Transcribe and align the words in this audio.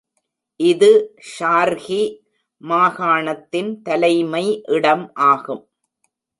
இது 0.59 0.89
ஷார்கி 1.31 2.01
மாகாணத்தின் 2.61 3.71
தலைமை 3.81 4.45
இடம் 4.77 5.05
ஆகும். 5.31 5.63